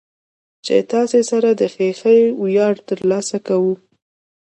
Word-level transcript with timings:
چې 0.65 0.75
تاسې 0.91 1.19
سره 1.31 1.49
د 1.59 1.61
خېښۍ 1.73 2.19
وياړ 2.43 2.75
ترلاسه 2.89 3.37
کو. 3.47 3.57